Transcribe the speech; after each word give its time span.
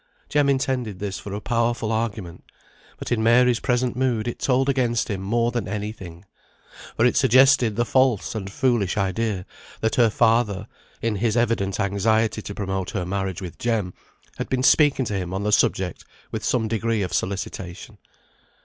Jem 0.29 0.49
intended 0.49 0.97
this 0.97 1.19
for 1.19 1.31
a 1.35 1.39
powerful 1.39 1.91
argument, 1.91 2.43
but 2.97 3.11
in 3.11 3.21
Mary's 3.21 3.59
present 3.59 3.95
mood 3.95 4.27
it 4.27 4.39
told 4.39 4.67
against 4.67 5.09
him 5.11 5.21
more 5.21 5.51
than 5.51 5.67
any 5.67 5.91
thing; 5.91 6.25
for 6.97 7.05
it 7.05 7.15
suggested 7.15 7.75
the 7.75 7.85
false 7.85 8.33
and 8.33 8.51
foolish 8.51 8.97
idea, 8.97 9.45
that 9.79 9.93
her 9.97 10.09
father, 10.09 10.67
in 11.03 11.17
his 11.17 11.37
evident 11.37 11.79
anxiety 11.79 12.41
to 12.41 12.55
promote 12.55 12.89
her 12.89 13.05
marriage 13.05 13.43
with 13.43 13.59
Jem, 13.59 13.93
had 14.37 14.49
been 14.49 14.63
speaking 14.63 15.05
to 15.05 15.13
him 15.13 15.35
on 15.35 15.43
the 15.43 15.51
subject 15.51 16.03
with 16.31 16.43
some 16.43 16.67
degree 16.67 17.03
of 17.03 17.13
solicitation. 17.13 17.99